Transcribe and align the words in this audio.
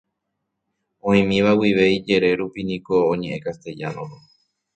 Oĩmíva 1.11 1.51
guive 1.59 1.85
ijere 1.97 2.29
rupi 2.39 2.61
niko 2.69 2.95
oñe'ẽ 3.11 3.43
Castellano-pe. 3.45 4.17